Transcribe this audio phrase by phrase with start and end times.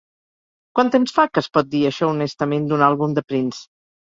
[0.77, 3.63] Quan temps fa que es pot dir això honestament d'un àlbum de Prince?